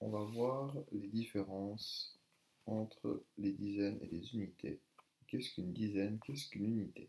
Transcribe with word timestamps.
on 0.00 0.10
va 0.10 0.24
voir 0.24 0.76
les 0.92 1.08
différences 1.08 2.18
entre 2.66 3.24
les 3.38 3.52
dizaines 3.52 3.98
et 4.02 4.06
les 4.08 4.34
unités. 4.34 4.78
Qu'est-ce 5.26 5.54
qu'une 5.54 5.72
dizaine? 5.72 6.18
Qu'est-ce 6.26 6.50
qu'une 6.50 6.66
unité? 6.66 7.08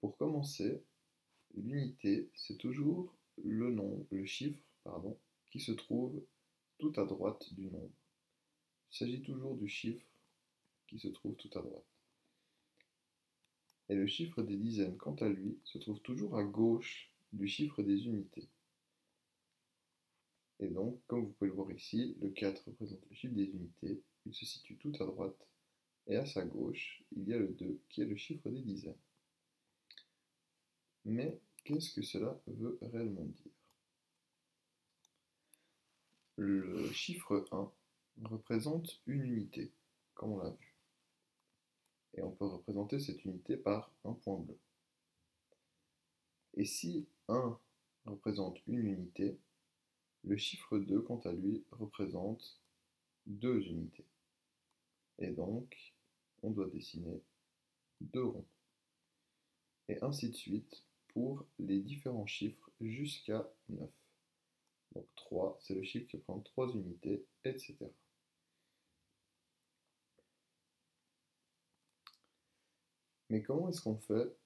Pour 0.00 0.18
commencer, 0.18 0.82
l'unité, 1.54 2.28
c'est 2.34 2.58
toujours 2.58 3.14
le 3.42 3.70
nombre, 3.70 4.04
le 4.10 4.26
chiffre, 4.26 4.60
pardon, 4.84 5.16
qui 5.50 5.60
se 5.60 5.72
trouve 5.72 6.22
tout 6.78 6.92
à 6.96 7.06
droite 7.06 7.54
du 7.54 7.70
nombre. 7.70 7.96
Il 8.92 8.98
s'agit 8.98 9.22
toujours 9.22 9.56
du 9.56 9.68
chiffre 9.68 10.06
qui 10.88 10.98
se 10.98 11.08
trouve 11.08 11.36
tout 11.36 11.58
à 11.58 11.62
droite. 11.62 11.86
Et 13.88 13.94
le 13.94 14.06
chiffre 14.06 14.42
des 14.42 14.56
dizaines, 14.56 14.98
quant 14.98 15.14
à 15.14 15.28
lui, 15.28 15.58
se 15.64 15.78
trouve 15.78 16.00
toujours 16.00 16.36
à 16.36 16.44
gauche 16.44 17.10
du 17.32 17.48
chiffre 17.48 17.82
des 17.82 18.06
unités. 18.06 18.46
Et 20.60 20.68
donc, 20.68 21.00
comme 21.06 21.26
vous 21.26 21.32
pouvez 21.32 21.50
le 21.50 21.56
voir 21.56 21.70
ici, 21.70 22.16
le 22.20 22.30
4 22.30 22.64
représente 22.66 23.04
le 23.08 23.14
chiffre 23.14 23.34
des 23.34 23.44
unités, 23.44 24.02
il 24.24 24.34
se 24.34 24.46
situe 24.46 24.76
tout 24.76 24.92
à 25.00 25.04
droite, 25.04 25.46
et 26.06 26.16
à 26.16 26.24
sa 26.24 26.44
gauche, 26.44 27.02
il 27.12 27.28
y 27.28 27.34
a 27.34 27.38
le 27.38 27.48
2 27.48 27.80
qui 27.88 28.02
est 28.02 28.06
le 28.06 28.16
chiffre 28.16 28.48
des 28.48 28.62
dizaines. 28.62 28.96
Mais 31.04 31.38
qu'est-ce 31.64 31.92
que 31.92 32.02
cela 32.02 32.40
veut 32.46 32.78
réellement 32.80 33.24
dire? 33.24 33.52
Le 36.36 36.90
chiffre 36.92 37.46
1 37.50 37.70
représente 38.24 39.00
une 39.06 39.22
unité, 39.22 39.72
comme 40.14 40.32
on 40.32 40.38
l'a 40.38 40.50
vu. 40.50 40.74
Et 42.14 42.22
on 42.22 42.30
peut 42.30 42.46
représenter 42.46 42.98
cette 42.98 43.24
unité 43.24 43.56
par 43.56 43.92
un 44.04 44.14
point 44.14 44.38
bleu. 44.38 44.58
Et 46.54 46.64
si 46.64 47.06
1 47.28 47.58
représente 48.06 48.58
une 48.66 48.86
unité, 48.86 49.38
le 50.26 50.36
chiffre 50.36 50.78
2, 50.78 51.00
quant 51.02 51.20
à 51.20 51.32
lui, 51.32 51.64
représente 51.70 52.60
deux 53.26 53.60
unités. 53.62 54.04
Et 55.18 55.30
donc, 55.30 55.94
on 56.42 56.50
doit 56.50 56.68
dessiner 56.68 57.22
deux 58.00 58.24
ronds. 58.24 58.46
Et 59.88 60.02
ainsi 60.02 60.28
de 60.30 60.34
suite 60.34 60.84
pour 61.08 61.46
les 61.58 61.80
différents 61.80 62.26
chiffres 62.26 62.70
jusqu'à 62.80 63.48
9. 63.68 63.88
Donc 64.94 65.06
3, 65.14 65.58
c'est 65.60 65.74
le 65.74 65.84
chiffre 65.84 66.08
qui 66.08 66.18
prend 66.18 66.40
3 66.40 66.74
unités, 66.74 67.24
etc. 67.44 67.76
Mais 73.30 73.42
comment 73.42 73.68
est-ce 73.68 73.80
qu'on 73.80 73.98
fait 73.98 74.36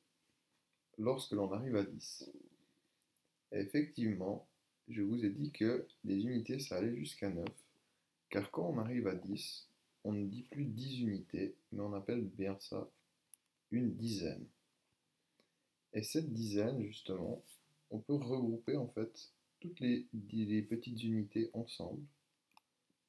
lorsque 0.99 1.33
l'on 1.33 1.53
arrive 1.53 1.77
à 1.77 1.85
10 1.85 2.31
Effectivement, 3.53 4.50
je 4.91 5.03
vous 5.03 5.25
ai 5.25 5.31
dit 5.31 5.53
que 5.53 5.87
les 6.05 6.23
unités, 6.25 6.59
ça 6.59 6.77
allait 6.77 6.97
jusqu'à 6.97 7.31
9, 7.31 7.47
car 8.29 8.51
quand 8.51 8.69
on 8.69 8.79
arrive 8.79 9.07
à 9.07 9.15
10, 9.15 9.69
on 10.05 10.13
ne 10.13 10.27
dit 10.27 10.43
plus 10.43 10.65
10 10.65 11.01
unités, 11.01 11.55
mais 11.73 11.81
on 11.81 11.95
appelle 11.95 12.23
bien 12.23 12.57
ça 12.61 12.89
une 13.71 13.95
dizaine. 13.95 14.47
Et 15.93 16.03
cette 16.03 16.33
dizaine, 16.33 16.83
justement, 16.83 17.43
on 17.91 17.99
peut 17.99 18.15
regrouper 18.15 18.77
en 18.77 18.89
fait 18.89 19.31
toutes 19.61 19.81
les, 19.81 20.07
petites 20.63 21.03
unités 21.03 21.51
ensemble 21.53 22.03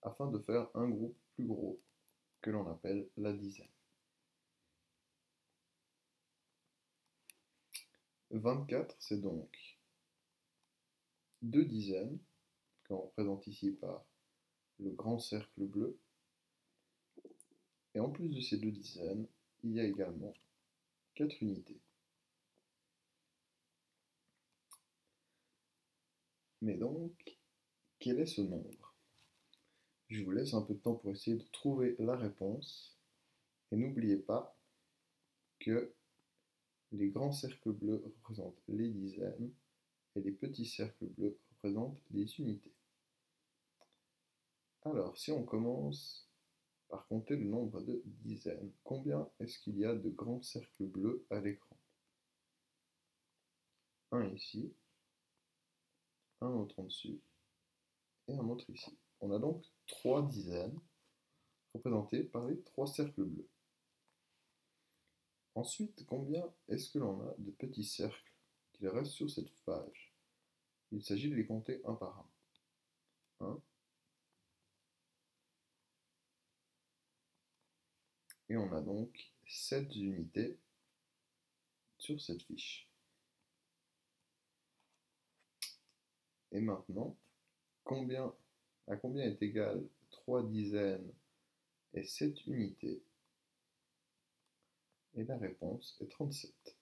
afin 0.03 0.29
de 0.29 0.39
faire 0.39 0.67
un 0.75 0.89
groupe 0.89 1.15
plus 1.35 1.45
gros 1.45 1.79
que 2.41 2.49
l'on 2.49 2.69
appelle 2.69 3.07
la 3.17 3.33
dizaine. 3.33 3.67
24, 8.31 8.95
c'est 8.99 9.21
donc 9.21 9.49
deux 11.41 11.65
dizaines, 11.65 12.19
qu'on 12.87 13.01
représente 13.01 13.47
ici 13.47 13.71
par 13.71 14.05
le 14.79 14.91
grand 14.91 15.19
cercle 15.19 15.65
bleu. 15.65 15.97
Et 17.93 17.99
en 17.99 18.09
plus 18.09 18.29
de 18.29 18.39
ces 18.39 18.57
deux 18.57 18.71
dizaines, 18.71 19.27
il 19.63 19.73
y 19.73 19.79
a 19.79 19.85
également 19.85 20.33
quatre 21.13 21.41
unités. 21.41 21.79
Mais 26.61 26.75
donc, 26.75 27.37
quel 27.99 28.19
est 28.19 28.27
ce 28.27 28.41
nombre? 28.41 28.95
Je 30.09 30.23
vous 30.23 30.31
laisse 30.31 30.53
un 30.53 30.61
peu 30.61 30.73
de 30.73 30.79
temps 30.79 30.95
pour 30.95 31.11
essayer 31.11 31.37
de 31.37 31.47
trouver 31.51 31.95
la 31.99 32.15
réponse. 32.15 32.97
Et 33.71 33.77
n'oubliez 33.77 34.17
pas 34.17 34.57
que 35.59 35.93
les 36.91 37.09
grands 37.09 37.31
cercles 37.31 37.71
bleus 37.71 38.01
représentent 38.03 38.61
les 38.67 38.89
dizaines 38.89 39.51
et 40.15 40.21
les 40.21 40.31
petits 40.31 40.65
cercles 40.65 41.07
bleus 41.07 41.39
représentent 41.49 42.01
les 42.11 42.39
unités. 42.39 42.73
Alors, 44.83 45.17
si 45.17 45.31
on 45.31 45.43
commence 45.43 46.27
par 46.89 47.05
compter 47.07 47.35
le 47.35 47.45
nombre 47.45 47.81
de 47.81 48.01
dizaines, 48.05 48.71
combien 48.83 49.29
est-ce 49.39 49.59
qu'il 49.59 49.77
y 49.77 49.85
a 49.85 49.95
de 49.95 50.09
grands 50.09 50.41
cercles 50.41 50.87
bleus 50.87 51.25
à 51.29 51.39
l'écran? 51.39 51.77
Un 54.11 54.27
ici, 54.33 54.73
un 56.41 56.49
autre 56.49 56.79
en 56.79 56.83
dessus, 56.83 57.21
et 58.27 58.33
un 58.33 58.49
autre 58.49 58.69
ici. 58.69 58.97
On 59.21 59.31
a 59.31 59.39
donc 59.39 59.63
trois 59.85 60.27
dizaines 60.27 60.79
représentées 61.73 62.23
par 62.23 62.47
les 62.47 62.61
trois 62.63 62.87
cercles 62.87 63.23
bleus. 63.23 63.47
Ensuite, 65.53 66.05
combien 66.07 66.51
est-ce 66.67 66.89
que 66.89 66.99
l'on 66.99 67.21
a 67.21 67.35
de 67.37 67.51
petits 67.51 67.85
cercles 67.85 68.30
reste 68.89 69.11
sur 69.11 69.29
cette 69.29 69.51
page. 69.65 70.13
Il 70.91 71.03
s'agit 71.03 71.29
de 71.29 71.35
les 71.35 71.45
compter 71.45 71.81
un 71.85 71.93
par 71.93 72.27
un. 73.39 73.45
1. 73.45 73.61
Et 78.49 78.57
on 78.57 78.73
a 78.73 78.81
donc 78.81 79.31
7 79.47 79.95
unités 79.95 80.59
sur 81.97 82.19
cette 82.19 82.41
fiche. 82.43 82.89
Et 86.51 86.59
maintenant, 86.59 87.15
à 87.85 88.97
combien 88.97 89.23
est 89.23 89.41
égal 89.41 89.87
3 90.09 90.43
dizaines 90.49 91.13
et 91.93 92.03
7 92.03 92.45
unités? 92.47 93.01
Et 95.13 95.23
la 95.23 95.37
réponse 95.37 95.97
est 96.01 96.09
37. 96.09 96.80